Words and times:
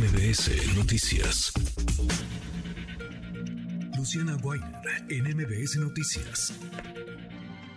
MBS 0.00 0.74
Noticias. 0.78 1.52
Luciana 3.98 4.34
Weiner 4.42 4.70
en 5.10 5.36
MBS 5.36 5.76
Noticias. 5.76 6.58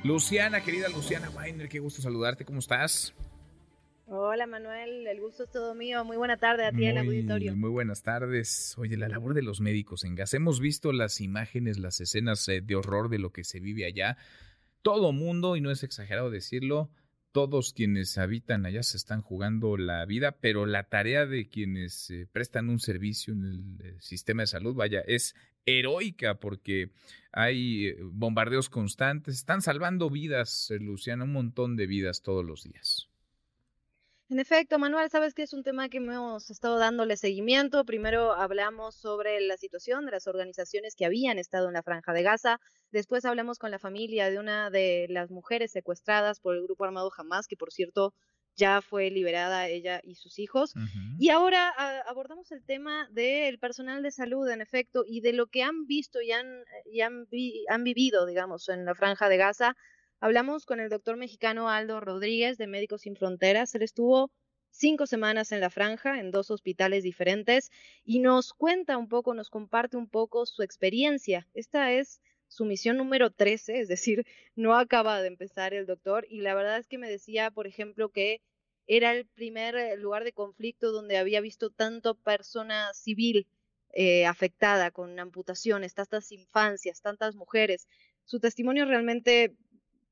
Luciana, 0.05 0.63
querida 0.63 0.87
Luciana 0.87 1.29
Weiner, 1.31 1.67
qué 1.67 1.79
gusto 1.79 2.01
saludarte, 2.01 2.45
¿cómo 2.45 2.59
estás? 2.59 3.13
Hola 4.07 4.47
Manuel, 4.47 5.05
el 5.05 5.19
gusto 5.19 5.43
es 5.43 5.51
todo 5.51 5.75
mío. 5.75 6.05
Muy 6.05 6.15
buena 6.15 6.37
tarde 6.37 6.65
a 6.65 6.71
ti 6.71 6.85
en 6.85 6.97
el 6.97 7.05
auditorio. 7.05 7.57
Muy 7.57 7.71
buenas 7.71 8.03
tardes. 8.03 8.73
Oye, 8.77 8.95
la 8.95 9.09
labor 9.09 9.33
de 9.33 9.41
los 9.41 9.59
médicos 9.59 10.05
en 10.05 10.15
gas. 10.15 10.33
Hemos 10.33 10.61
visto 10.61 10.93
las 10.93 11.19
imágenes, 11.19 11.77
las 11.77 11.99
escenas 11.99 12.47
eh, 12.47 12.61
de 12.61 12.75
horror 12.77 13.09
de 13.09 13.19
lo 13.19 13.33
que 13.33 13.43
se 13.43 13.59
vive 13.59 13.85
allá. 13.85 14.15
Todo 14.81 15.11
mundo, 15.11 15.57
y 15.57 15.61
no 15.61 15.71
es 15.71 15.83
exagerado 15.83 16.29
decirlo, 16.29 16.89
todos 17.33 17.73
quienes 17.73 18.17
habitan 18.17 18.65
allá 18.65 18.83
se 18.83 18.95
están 18.95 19.21
jugando 19.21 19.75
la 19.75 20.05
vida, 20.05 20.37
pero 20.39 20.65
la 20.65 20.83
tarea 20.83 21.25
de 21.25 21.49
quienes 21.49 22.09
eh, 22.11 22.27
prestan 22.31 22.69
un 22.69 22.79
servicio 22.79 23.33
en 23.33 23.43
el 23.43 23.85
eh, 23.85 23.95
sistema 23.99 24.43
de 24.43 24.47
salud, 24.47 24.75
vaya, 24.75 25.01
es 25.01 25.35
heroica 25.65 26.39
porque 26.39 26.91
hay 27.31 27.87
eh, 27.87 27.97
bombardeos 28.01 28.69
constantes, 28.69 29.35
están 29.35 29.61
salvando 29.61 30.09
vidas, 30.09 30.71
Luciana, 30.79 31.25
un 31.25 31.33
montón 31.33 31.75
de 31.75 31.87
vidas 31.87 32.21
todos 32.21 32.45
los 32.45 32.63
días. 32.63 33.09
En 34.29 34.39
efecto, 34.39 34.79
Manuel, 34.79 35.09
sabes 35.09 35.33
que 35.33 35.43
es 35.43 35.53
un 35.53 35.63
tema 35.63 35.89
que 35.89 35.97
hemos 35.97 36.49
estado 36.49 36.79
dándole 36.79 37.17
seguimiento. 37.17 37.85
Primero 37.85 38.33
hablamos 38.33 38.95
sobre 38.95 39.41
la 39.41 39.57
situación 39.57 40.05
de 40.05 40.11
las 40.11 40.27
organizaciones 40.27 40.95
que 40.95 41.05
habían 41.05 41.37
estado 41.37 41.67
en 41.67 41.73
la 41.73 41.83
franja 41.83 42.13
de 42.13 42.23
Gaza. 42.23 42.59
Después 42.91 43.25
hablamos 43.25 43.59
con 43.59 43.69
la 43.69 43.79
familia 43.79 44.31
de 44.31 44.39
una 44.39 44.69
de 44.69 45.07
las 45.09 45.29
mujeres 45.29 45.71
secuestradas 45.71 46.39
por 46.39 46.55
el 46.55 46.63
grupo 46.63 46.85
armado 46.85 47.11
Hamas, 47.15 47.47
que 47.47 47.57
por 47.57 47.71
cierto 47.71 48.13
ya 48.55 48.81
fue 48.81 49.09
liberada 49.09 49.67
ella 49.67 49.99
y 50.03 50.15
sus 50.15 50.39
hijos. 50.39 50.73
Y 51.19 51.29
ahora 51.29 51.69
abordamos 52.07 52.51
el 52.51 52.63
tema 52.63 53.09
del 53.11 53.59
personal 53.59 54.03
de 54.03 54.11
salud, 54.11 54.47
en 54.49 54.61
efecto, 54.61 55.03
y 55.05 55.21
de 55.21 55.33
lo 55.33 55.47
que 55.47 55.63
han 55.63 55.85
visto 55.85 56.21
y 56.21 56.31
han, 56.31 56.63
y 56.85 57.01
han, 57.01 57.27
han 57.67 57.83
vivido, 57.83 58.25
digamos, 58.25 58.69
en 58.69 58.85
la 58.85 58.95
franja 58.95 59.27
de 59.27 59.37
Gaza 59.37 59.75
Hablamos 60.23 60.65
con 60.65 60.79
el 60.79 60.87
doctor 60.87 61.17
mexicano 61.17 61.67
Aldo 61.67 61.99
Rodríguez 61.99 62.57
de 62.57 62.65
Médicos 62.65 63.01
Sin 63.01 63.17
Fronteras. 63.17 63.75
Él 63.75 63.81
estuvo 63.81 64.31
cinco 64.69 65.05
semanas 65.05 65.51
en 65.51 65.59
la 65.59 65.69
franja, 65.69 66.17
en 66.17 66.31
dos 66.31 66.49
hospitales 66.49 67.03
diferentes, 67.03 67.71
y 68.05 68.19
nos 68.19 68.53
cuenta 68.53 68.97
un 68.97 69.09
poco, 69.09 69.33
nos 69.33 69.49
comparte 69.49 69.97
un 69.97 70.07
poco 70.07 70.45
su 70.45 70.63
experiencia. 70.63 71.45
Esta 71.53 71.91
es 71.91 72.21
su 72.47 72.63
misión 72.63 72.95
número 72.95 73.31
13, 73.31 73.81
es 73.81 73.89
decir, 73.89 74.25
no 74.55 74.77
acaba 74.77 75.21
de 75.21 75.27
empezar 75.27 75.73
el 75.73 75.85
doctor, 75.85 76.25
y 76.29 76.39
la 76.39 76.55
verdad 76.55 76.77
es 76.77 76.87
que 76.87 76.97
me 76.97 77.09
decía, 77.09 77.51
por 77.51 77.67
ejemplo, 77.67 78.07
que 78.07 78.39
era 78.87 79.11
el 79.11 79.25
primer 79.25 79.75
eh, 79.75 79.97
lugar 79.97 80.23
de 80.23 80.31
conflicto 80.31 80.93
donde 80.93 81.17
había 81.17 81.41
visto 81.41 81.69
tanto 81.69 82.15
persona 82.15 82.93
civil 82.93 83.45
eh, 83.89 84.25
afectada 84.25 84.89
con 84.89 85.19
amputaciones, 85.19 85.93
tantas 85.93 86.31
infancias, 86.31 87.01
tantas 87.01 87.35
mujeres. 87.35 87.89
Su 88.23 88.39
testimonio 88.39 88.85
realmente 88.85 89.57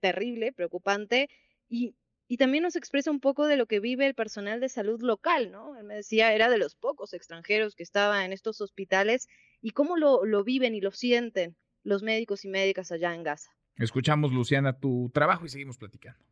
terrible, 0.02 0.52
preocupante, 0.52 1.30
y, 1.70 1.96
y 2.28 2.38
también 2.38 2.64
nos 2.64 2.76
expresa 2.76 3.12
un 3.12 3.22
poco 3.22 3.48
de 3.48 3.56
lo 3.56 3.66
que 3.66 3.80
vive 3.80 4.06
el 4.08 4.16
personal 4.16 4.60
de 4.60 4.68
salud 4.68 5.02
local, 5.02 5.52
¿no? 5.52 5.78
Él 5.78 5.86
me 5.86 5.96
decía, 5.96 6.34
era 6.34 6.50
de 6.50 6.58
los 6.58 6.76
pocos 6.76 7.14
extranjeros 7.14 7.76
que 7.76 7.84
estaba 7.84 8.26
en 8.26 8.34
estos 8.34 8.60
hospitales 8.60 9.30
y 9.62 9.72
cómo 9.72 9.96
lo, 9.96 10.26
lo 10.26 10.44
viven 10.44 10.76
y 10.76 10.82
lo 10.82 10.92
sienten 10.92 11.56
los 11.84 12.04
médicos 12.04 12.44
y 12.46 12.50
médicas 12.50 12.92
allá 12.92 13.14
en 13.14 13.24
Gaza. 13.24 13.52
Escuchamos, 13.78 14.34
Luciana, 14.34 14.78
tu 14.78 15.10
trabajo 15.14 15.46
y 15.46 15.50
seguimos 15.50 15.78
platicando. 15.78 16.24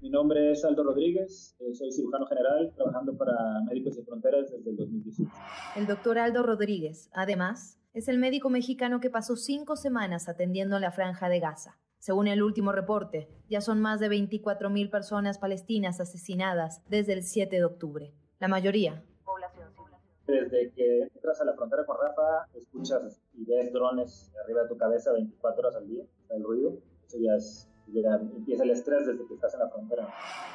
Mi 0.00 0.08
nombre 0.08 0.52
es 0.52 0.64
Aldo 0.64 0.82
Rodríguez, 0.82 1.54
eh, 1.60 1.74
soy 1.74 1.92
cirujano 1.92 2.26
general 2.26 2.72
trabajando 2.74 3.16
para 3.16 3.60
Médicos 3.68 3.94
Sin 3.96 4.06
Fronteras 4.06 4.50
desde 4.50 4.70
el 4.70 4.76
2018. 4.76 5.30
El 5.76 5.86
doctor 5.86 6.18
Aldo 6.18 6.42
Rodríguez, 6.42 7.10
además, 7.12 7.78
es 7.92 8.08
el 8.08 8.18
médico 8.18 8.50
mexicano 8.50 9.00
que 9.00 9.10
pasó 9.10 9.36
cinco 9.36 9.74
semanas 9.76 10.28
atendiendo 10.28 10.78
la 10.78 10.92
franja 10.92 11.28
de 11.28 11.40
Gaza. 11.40 11.78
Según 11.98 12.28
el 12.28 12.42
último 12.42 12.72
reporte, 12.72 13.28
ya 13.48 13.60
son 13.60 13.80
más 13.80 14.00
de 14.00 14.08
24.000 14.08 14.90
personas 14.90 15.38
palestinas 15.38 16.00
asesinadas 16.00 16.82
desde 16.88 17.14
el 17.14 17.24
7 17.24 17.56
de 17.56 17.64
octubre. 17.64 18.14
La 18.38 18.48
mayoría, 18.48 19.02
población 19.24 19.70
civil. 19.74 19.92
Desde 20.26 20.70
que 20.70 21.02
entras 21.14 21.40
a 21.40 21.44
la 21.44 21.54
frontera 21.54 21.84
con 21.84 21.96
Rafa, 22.00 22.46
escuchas 22.54 23.20
y 23.34 23.44
ves 23.44 23.72
drones 23.72 24.32
arriba 24.44 24.62
de 24.62 24.68
tu 24.68 24.76
cabeza 24.78 25.12
24 25.12 25.60
horas 25.60 25.76
al 25.76 25.88
día, 25.88 26.04
el 26.30 26.42
ruido. 26.44 26.78
Eso 27.06 27.18
ya 27.18 27.34
es, 27.34 27.68
empieza 27.92 28.62
el 28.62 28.70
estrés 28.70 29.06
desde 29.06 29.26
que 29.26 29.34
estás 29.34 29.52
en 29.54 29.60
la 29.60 29.68
frontera. 29.68 30.08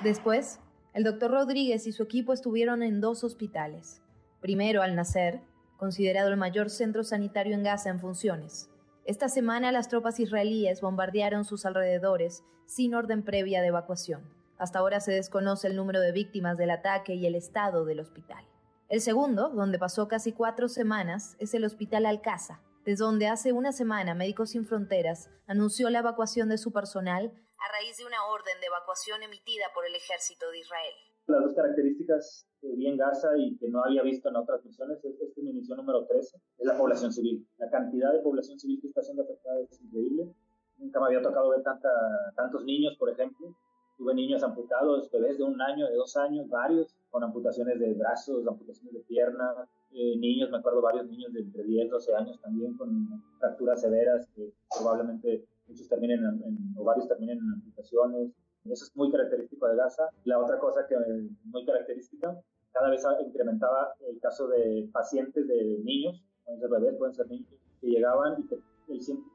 Después, 0.03 0.61
el 0.93 1.03
doctor 1.03 1.31
Rodríguez 1.31 1.85
y 1.85 1.91
su 1.91 2.03
equipo 2.03 2.31
estuvieron 2.31 2.81
en 2.81 3.01
dos 3.01 3.25
hospitales. 3.25 4.01
Primero 4.39 4.81
al 4.81 4.95
nacer 4.95 5.41
considerado 5.77 6.29
el 6.29 6.37
mayor 6.37 6.69
centro 6.69 7.03
sanitario 7.03 7.53
en 7.53 7.63
Gaza 7.63 7.89
en 7.89 7.99
funciones. 7.99 8.69
Esta 9.05 9.29
semana 9.29 9.71
las 9.71 9.87
tropas 9.87 10.19
israelíes 10.19 10.81
bombardearon 10.81 11.45
sus 11.45 11.65
alrededores 11.65 12.43
sin 12.65 12.95
orden 12.95 13.23
previa 13.23 13.61
de 13.61 13.67
evacuación. 13.67 14.23
Hasta 14.57 14.79
ahora 14.79 14.99
se 14.99 15.11
desconoce 15.11 15.67
el 15.67 15.75
número 15.75 15.99
de 15.99 16.11
víctimas 16.11 16.57
del 16.57 16.71
ataque 16.71 17.13
y 17.13 17.25
el 17.25 17.35
estado 17.35 17.85
del 17.85 17.99
hospital. 17.99 18.45
El 18.87 19.01
segundo, 19.01 19.49
donde 19.49 19.79
pasó 19.79 20.07
casi 20.07 20.31
cuatro 20.31 20.67
semanas, 20.69 21.35
es 21.39 21.53
el 21.53 21.65
Hospital 21.65 22.05
Alcaza, 22.05 22.61
desde 22.85 23.03
donde 23.03 23.27
hace 23.27 23.51
una 23.51 23.71
semana 23.71 24.13
Médicos 24.13 24.51
Sin 24.51 24.65
Fronteras 24.65 25.29
anunció 25.47 25.89
la 25.89 25.99
evacuación 25.99 26.49
de 26.49 26.57
su 26.57 26.71
personal 26.71 27.33
a 27.57 27.71
raíz 27.71 27.97
de 27.97 28.05
una 28.05 28.23
orden 28.25 28.59
de 28.59 28.67
evacuación 28.67 29.23
emitida 29.23 29.65
por 29.73 29.85
el 29.85 29.95
ejército 29.95 30.49
de 30.51 30.59
Israel. 30.59 30.93
Las 31.27 31.43
dos 31.43 31.53
características 31.53 32.47
que 32.61 32.75
vi 32.75 32.87
en 32.87 32.97
Gaza 32.97 33.35
y 33.37 33.57
que 33.57 33.67
no 33.67 33.83
había 33.83 34.03
visto 34.03 34.29
en 34.29 34.35
otras 34.35 34.63
misiones, 34.63 35.03
esta 35.03 35.25
es 35.25 35.37
mi 35.37 35.53
misión 35.53 35.77
número 35.77 36.05
13, 36.05 36.37
es 36.59 36.65
la 36.65 36.77
población 36.77 37.11
civil. 37.11 37.45
La 37.57 37.69
cantidad 37.69 38.13
de 38.13 38.19
población 38.19 38.59
civil 38.59 38.79
que 38.79 38.87
está 38.87 39.01
siendo 39.01 39.23
afectada 39.23 39.59
es 39.61 39.81
increíble. 39.81 40.31
Nunca 40.77 40.99
me 40.99 41.07
había 41.07 41.21
tocado 41.21 41.49
ver 41.49 41.63
tanta, 41.63 41.89
tantos 42.35 42.63
niños, 42.65 42.95
por 42.97 43.09
ejemplo. 43.09 43.55
Tuve 43.97 44.13
niños 44.13 44.43
amputados, 44.43 45.09
bebés 45.09 45.37
de 45.37 45.45
un 45.45 45.59
año, 45.61 45.87
de 45.87 45.95
dos 45.95 46.15
años, 46.17 46.47
varios, 46.49 46.95
con 47.09 47.23
amputaciones 47.23 47.79
de 47.79 47.93
brazos, 47.93 48.45
amputaciones 48.45 48.93
de 48.93 48.99
piernas, 49.01 49.67
eh, 49.97 50.17
niños, 50.17 50.49
me 50.51 50.57
acuerdo 50.57 50.81
varios 50.81 51.07
niños 51.07 51.31
de 51.31 51.39
entre 51.39 51.63
10, 51.63 51.89
12 51.89 52.15
años 52.15 52.41
también 52.41 52.75
con 52.75 53.07
fracturas 53.39 53.79
severas 53.79 54.27
que 54.35 54.51
probablemente 54.77 55.45
muchos 55.67 55.87
terminen 55.87 56.19
en, 56.19 56.75
o 56.77 56.83
varios 56.83 57.07
terminen 57.07 57.37
en 57.37 57.53
amputaciones. 57.53 58.31
Eso 58.65 58.85
es 58.85 58.95
muy 58.95 59.11
característico 59.11 59.67
de 59.67 59.75
Gaza. 59.75 60.09
La 60.23 60.39
otra 60.39 60.57
cosa 60.59 60.87
que 60.87 60.95
es 60.95 61.01
muy 61.45 61.65
característica, 61.65 62.35
cada 62.71 62.89
vez 62.89 63.03
incrementaba 63.25 63.93
el 64.09 64.19
caso 64.19 64.47
de 64.47 64.89
pacientes 64.91 65.47
de 65.47 65.79
niños, 65.83 66.21
pueden 66.43 66.59
ser 66.59 66.69
bebés, 66.69 66.95
pueden 66.97 67.13
ser 67.13 67.27
niños, 67.27 67.47
que 67.79 67.87
llegaban 67.87 68.41
y 68.41 68.47
que 68.47 68.59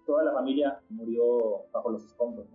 toda 0.07 0.25
la 0.25 0.33
familia 0.33 0.81
murió 0.91 1.65
bajo 1.73 1.91
los 1.91 2.05
escombros. 2.05 2.47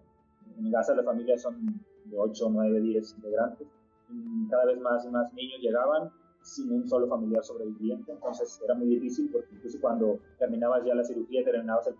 En 0.57 0.71
Gaza 0.71 0.95
las 0.95 1.05
familias 1.05 1.41
son 1.41 1.65
de 2.05 2.17
8, 2.17 2.49
9, 2.51 2.81
10 2.81 3.15
integrantes. 3.15 3.67
Y 4.09 4.47
cada 4.49 4.65
vez 4.65 4.79
más 4.79 5.05
y 5.05 5.09
más 5.09 5.33
niños 5.33 5.59
llegaban 5.61 6.11
sin 6.43 6.71
un 6.71 6.87
solo 6.87 7.07
familiar 7.07 7.43
sobreviviente, 7.43 8.11
entonces 8.11 8.61
era 8.63 8.75
muy 8.75 8.87
difícil 8.87 9.31
porque 9.31 9.55
incluso 9.55 9.81
cuando 9.81 10.19
terminabas 10.37 10.85
ya 10.85 10.93
la 10.93 11.03
cirugía, 11.03 11.43
terminabas 11.43 11.87
el, 11.87 11.95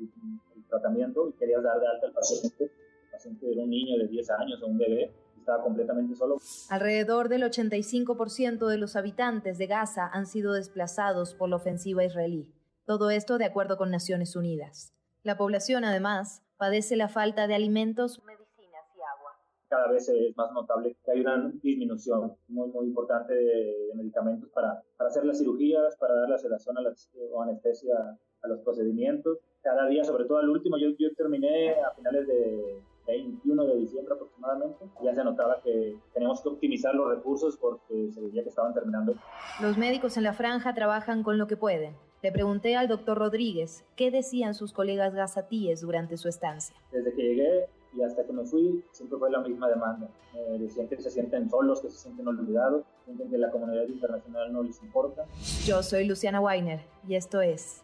el 0.00 0.64
tratamiento 0.68 1.28
y 1.28 1.32
querías 1.34 1.62
dar 1.62 1.78
de 1.78 1.86
alta 1.86 2.08
al 2.08 2.12
paciente, 2.12 2.72
paciente 3.14 3.50
era 3.50 3.62
un 3.62 3.70
niño 3.70 3.98
de 3.98 4.08
10 4.08 4.30
años 4.30 4.62
o 4.62 4.66
un 4.66 4.78
bebé, 4.78 5.12
estaba 5.38 5.62
completamente 5.62 6.14
solo. 6.16 6.38
Alrededor 6.70 7.28
del 7.28 7.42
85% 7.42 8.66
de 8.66 8.78
los 8.78 8.96
habitantes 8.96 9.58
de 9.58 9.66
Gaza 9.66 10.08
han 10.12 10.26
sido 10.26 10.52
desplazados 10.52 11.34
por 11.34 11.48
la 11.48 11.56
ofensiva 11.56 12.04
israelí. 12.04 12.48
Todo 12.86 13.10
esto 13.10 13.38
de 13.38 13.44
acuerdo 13.44 13.76
con 13.76 13.90
Naciones 13.90 14.36
Unidas. 14.36 14.92
La 15.22 15.36
población, 15.36 15.84
además, 15.84 16.42
padece 16.56 16.96
la 16.96 17.08
falta 17.08 17.46
de 17.46 17.54
alimentos, 17.54 18.22
medicinas 18.24 18.84
y 18.96 19.00
agua. 19.00 19.32
Cada 19.68 19.90
vez 19.90 20.08
es 20.08 20.36
más 20.36 20.52
notable 20.52 20.96
que 21.04 21.10
hay 21.12 21.20
una 21.20 21.50
disminución 21.62 22.36
muy, 22.48 22.68
muy 22.70 22.86
importante 22.86 23.34
de, 23.34 23.92
medicamentos 23.94 24.50
para, 24.50 24.82
para, 24.96 25.08
hacer 25.08 25.24
las 25.24 25.38
cirugías, 25.38 25.96
para 25.96 26.14
dar 26.14 26.28
la 26.28 26.38
sedación 26.38 26.76
a 26.78 26.82
la, 26.82 26.92
o 27.32 27.42
anestesia 27.42 28.18
a 28.42 28.48
los 28.48 28.60
procedimientos. 28.60 29.38
Cada 29.62 29.86
día, 29.86 30.04
sobre 30.04 30.24
todo 30.24 30.38
al 30.38 30.50
último, 30.50 30.76
yo, 30.78 30.90
yo 30.98 31.14
terminé 31.14 31.80
a 31.80 31.90
finales 31.92 32.26
de 32.26 32.82
21 33.06 33.64
de 33.64 33.76
diciembre 33.76 34.14
aproximadamente, 34.14 34.86
ya 35.02 35.14
se 35.14 35.24
notaba 35.24 35.60
que 35.62 35.96
teníamos 36.12 36.40
que 36.40 36.48
optimizar 36.48 36.94
los 36.94 37.08
recursos 37.08 37.56
porque 37.56 38.10
se 38.12 38.20
veía 38.20 38.42
que 38.42 38.48
estaban 38.48 38.72
terminando. 38.72 39.14
Los 39.60 39.76
médicos 39.76 40.16
en 40.16 40.24
la 40.24 40.32
franja 40.32 40.74
trabajan 40.74 41.22
con 41.22 41.38
lo 41.38 41.46
que 41.46 41.56
pueden. 41.56 41.94
Le 42.22 42.32
pregunté 42.32 42.74
al 42.76 42.88
doctor 42.88 43.18
Rodríguez 43.18 43.84
qué 43.96 44.10
decían 44.10 44.54
sus 44.54 44.72
colegas 44.72 45.14
gazatíes 45.14 45.82
durante 45.82 46.16
su 46.16 46.28
estancia. 46.28 46.74
Desde 46.90 47.12
que 47.12 47.22
llegué 47.22 47.66
y 47.94 48.02
hasta 48.02 48.24
que 48.24 48.32
me 48.32 48.44
fui, 48.44 48.82
siempre 48.92 49.18
fue 49.18 49.30
la 49.30 49.40
misma 49.40 49.68
demanda. 49.68 50.08
Me 50.32 50.58
decían 50.58 50.88
que 50.88 50.96
se 51.00 51.10
sienten 51.10 51.50
solos, 51.50 51.82
que 51.82 51.90
se 51.90 51.98
sienten 51.98 52.26
olvidados, 52.26 52.84
sienten 53.04 53.30
que 53.30 53.36
la 53.36 53.50
comunidad 53.50 53.86
internacional 53.86 54.52
no 54.52 54.62
les 54.62 54.82
importa. 54.82 55.26
Yo 55.66 55.82
soy 55.82 56.06
Luciana 56.06 56.40
Weiner 56.40 56.80
y 57.06 57.14
esto 57.14 57.42
es 57.42 57.83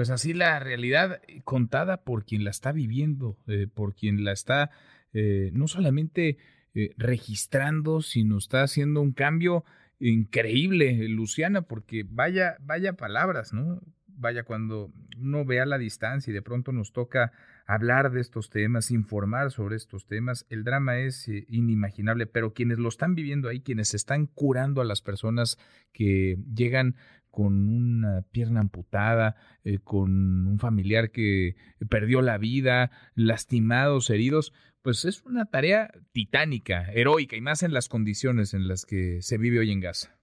Pues 0.00 0.08
así 0.08 0.32
la 0.32 0.58
realidad 0.60 1.20
eh, 1.28 1.42
contada 1.44 2.04
por 2.04 2.24
quien 2.24 2.42
la 2.42 2.48
está 2.48 2.72
viviendo, 2.72 3.36
eh, 3.46 3.66
por 3.66 3.94
quien 3.94 4.24
la 4.24 4.32
está 4.32 4.70
eh, 5.12 5.50
no 5.52 5.68
solamente 5.68 6.38
registrando, 6.96 8.00
sino 8.00 8.38
está 8.38 8.62
haciendo 8.62 9.02
un 9.02 9.12
cambio 9.12 9.62
increíble, 9.98 11.06
Luciana, 11.10 11.60
porque 11.60 12.06
vaya, 12.08 12.56
vaya 12.60 12.94
palabras, 12.94 13.52
¿no? 13.52 13.82
Vaya, 14.06 14.44
cuando 14.44 14.90
uno 15.18 15.44
ve 15.44 15.60
a 15.60 15.66
la 15.66 15.76
distancia 15.76 16.30
y 16.30 16.34
de 16.34 16.40
pronto 16.40 16.72
nos 16.72 16.92
toca 16.94 17.32
hablar 17.74 18.10
de 18.10 18.20
estos 18.20 18.50
temas, 18.50 18.90
informar 18.90 19.52
sobre 19.52 19.76
estos 19.76 20.06
temas, 20.06 20.44
el 20.48 20.64
drama 20.64 20.98
es 20.98 21.28
inimaginable, 21.28 22.26
pero 22.26 22.52
quienes 22.52 22.78
lo 22.78 22.88
están 22.88 23.14
viviendo 23.14 23.48
ahí, 23.48 23.60
quienes 23.60 23.94
están 23.94 24.26
curando 24.26 24.80
a 24.80 24.84
las 24.84 25.02
personas 25.02 25.56
que 25.92 26.36
llegan 26.52 26.96
con 27.30 27.68
una 27.68 28.22
pierna 28.32 28.60
amputada, 28.60 29.36
eh, 29.62 29.78
con 29.78 30.48
un 30.48 30.58
familiar 30.58 31.12
que 31.12 31.54
perdió 31.88 32.22
la 32.22 32.38
vida, 32.38 32.90
lastimados, 33.14 34.10
heridos, 34.10 34.52
pues 34.82 35.04
es 35.04 35.22
una 35.22 35.46
tarea 35.46 35.92
titánica, 36.10 36.90
heroica 36.92 37.36
y 37.36 37.40
más 37.40 37.62
en 37.62 37.72
las 37.72 37.88
condiciones 37.88 38.52
en 38.52 38.66
las 38.66 38.84
que 38.84 39.22
se 39.22 39.38
vive 39.38 39.60
hoy 39.60 39.70
en 39.70 39.80
Gaza. 39.80 40.19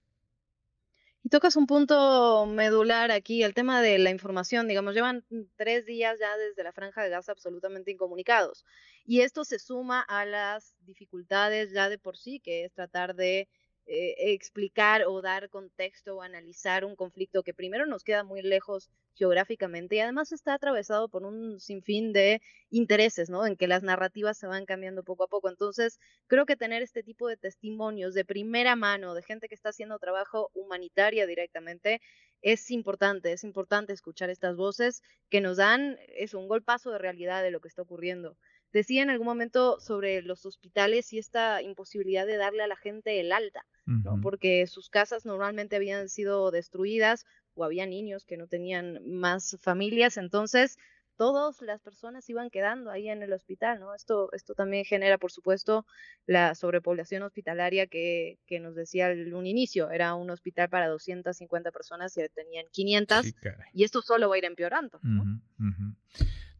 Y 1.28 1.30
tocas 1.30 1.56
un 1.56 1.66
punto 1.66 2.46
medular 2.46 3.10
aquí, 3.10 3.42
el 3.42 3.52
tema 3.52 3.82
de 3.82 3.98
la 3.98 4.08
información. 4.08 4.66
Digamos, 4.66 4.94
llevan 4.94 5.26
tres 5.56 5.84
días 5.84 6.18
ya 6.18 6.34
desde 6.38 6.64
la 6.64 6.72
franja 6.72 7.02
de 7.02 7.10
Gaza 7.10 7.32
absolutamente 7.32 7.90
incomunicados. 7.90 8.64
Y 9.04 9.20
esto 9.20 9.44
se 9.44 9.58
suma 9.58 10.00
a 10.00 10.24
las 10.24 10.74
dificultades 10.86 11.70
ya 11.70 11.90
de 11.90 11.98
por 11.98 12.16
sí, 12.16 12.40
que 12.40 12.64
es 12.64 12.72
tratar 12.72 13.14
de 13.14 13.46
eh, 13.90 14.34
explicar 14.34 15.04
o 15.06 15.22
dar 15.22 15.48
contexto 15.48 16.16
o 16.16 16.22
analizar 16.22 16.84
un 16.84 16.94
conflicto 16.94 17.42
que 17.42 17.54
primero 17.54 17.86
nos 17.86 18.04
queda 18.04 18.22
muy 18.22 18.42
lejos 18.42 18.90
geográficamente 19.14 19.96
y 19.96 20.00
además 20.00 20.30
está 20.30 20.52
atravesado 20.52 21.08
por 21.08 21.24
un 21.24 21.58
sinfín 21.58 22.12
de 22.12 22.42
intereses, 22.70 23.30
¿no? 23.30 23.46
En 23.46 23.56
que 23.56 23.66
las 23.66 23.82
narrativas 23.82 24.36
se 24.36 24.46
van 24.46 24.66
cambiando 24.66 25.02
poco 25.04 25.24
a 25.24 25.28
poco. 25.28 25.48
Entonces, 25.48 25.98
creo 26.26 26.44
que 26.44 26.54
tener 26.54 26.82
este 26.82 27.02
tipo 27.02 27.28
de 27.28 27.38
testimonios 27.38 28.12
de 28.12 28.26
primera 28.26 28.76
mano, 28.76 29.14
de 29.14 29.22
gente 29.22 29.48
que 29.48 29.54
está 29.54 29.70
haciendo 29.70 29.98
trabajo 29.98 30.50
humanitaria 30.52 31.26
directamente, 31.26 32.02
es 32.42 32.70
importante, 32.70 33.32
es 33.32 33.44
importante 33.44 33.92
escuchar 33.92 34.30
estas 34.30 34.56
voces 34.56 35.02
que 35.28 35.40
nos 35.40 35.56
dan, 35.56 35.98
es 36.16 36.34
un 36.34 36.48
golpazo 36.48 36.90
de 36.90 36.98
realidad 36.98 37.42
de 37.42 37.50
lo 37.50 37.60
que 37.60 37.68
está 37.68 37.82
ocurriendo. 37.82 38.36
Decía 38.72 39.02
en 39.02 39.10
algún 39.10 39.26
momento 39.26 39.80
sobre 39.80 40.20
los 40.22 40.44
hospitales 40.44 41.12
y 41.12 41.18
esta 41.18 41.62
imposibilidad 41.62 42.26
de 42.26 42.36
darle 42.36 42.62
a 42.62 42.66
la 42.66 42.76
gente 42.76 43.18
el 43.18 43.32
alta, 43.32 43.64
¿no? 43.86 44.20
porque 44.20 44.66
sus 44.66 44.90
casas 44.90 45.24
normalmente 45.24 45.76
habían 45.76 46.10
sido 46.10 46.50
destruidas 46.50 47.24
o 47.54 47.64
había 47.64 47.86
niños 47.86 48.26
que 48.26 48.36
no 48.36 48.46
tenían 48.46 49.00
más 49.06 49.56
familias, 49.60 50.18
entonces 50.18 50.76
todas 51.18 51.60
las 51.62 51.82
personas 51.82 52.30
iban 52.30 52.48
quedando 52.48 52.90
ahí 52.90 53.08
en 53.08 53.22
el 53.22 53.32
hospital, 53.32 53.80
¿no? 53.80 53.94
Esto, 53.94 54.30
esto 54.32 54.54
también 54.54 54.84
genera, 54.84 55.18
por 55.18 55.32
supuesto, 55.32 55.84
la 56.26 56.54
sobrepoblación 56.54 57.24
hospitalaria 57.24 57.88
que, 57.88 58.38
que 58.46 58.60
nos 58.60 58.76
decía 58.76 59.10
en 59.10 59.34
un 59.34 59.46
inicio, 59.46 59.90
era 59.90 60.14
un 60.14 60.30
hospital 60.30 60.70
para 60.70 60.88
250 60.88 61.72
personas 61.72 62.16
y 62.16 62.26
tenían 62.28 62.66
500, 62.70 63.34
y 63.74 63.84
esto 63.84 64.00
solo 64.00 64.28
va 64.28 64.36
a 64.36 64.38
ir 64.38 64.44
empeorando, 64.44 65.00
¿no? 65.02 65.42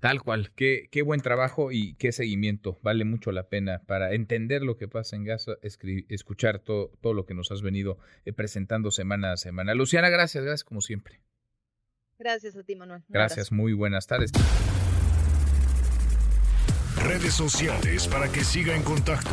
Tal 0.00 0.22
cual, 0.22 0.52
qué, 0.54 0.88
qué 0.92 1.02
buen 1.02 1.20
trabajo 1.20 1.72
y 1.72 1.94
qué 1.94 2.12
seguimiento. 2.12 2.78
Vale 2.82 3.04
mucho 3.04 3.32
la 3.32 3.48
pena 3.48 3.82
para 3.86 4.12
entender 4.12 4.62
lo 4.62 4.76
que 4.76 4.86
pasa 4.86 5.16
en 5.16 5.24
Gaza, 5.24 5.52
escuchar 5.62 6.60
todo, 6.60 6.92
todo 7.00 7.14
lo 7.14 7.26
que 7.26 7.34
nos 7.34 7.50
has 7.50 7.62
venido 7.62 7.98
eh, 8.24 8.32
presentando 8.32 8.92
semana 8.92 9.32
a 9.32 9.36
semana. 9.36 9.74
Luciana, 9.74 10.08
gracias, 10.08 10.44
gracias 10.44 10.64
como 10.64 10.80
siempre. 10.80 11.20
Gracias 12.18 12.56
a 12.56 12.62
ti, 12.62 12.74
Manuel. 12.74 13.02
gracias, 13.08 13.52
muy 13.52 13.72
buenas 13.72 14.06
tardes. 14.06 14.32
Redes 16.96 17.34
sociales 17.34 18.08
para 18.08 18.28
que 18.30 18.42
siga 18.42 18.74
en 18.74 18.82
contacto: 18.82 19.30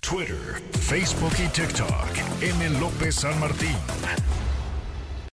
Twitter, 0.00 0.62
Facebook 0.80 1.32
y 1.44 1.48
TikTok. 1.48 2.40
M. 2.40 2.70
López 2.78 3.16
San 3.16 3.38
Martín. 3.40 3.76